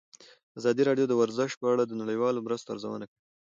[0.59, 3.19] ازادي راډیو د ورزش په اړه د نړیوالو مرستو ارزونه کړې.